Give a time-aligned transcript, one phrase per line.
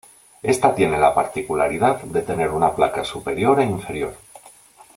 [0.41, 4.17] Esta tiene la particularidad de tener una placa superior e inferior.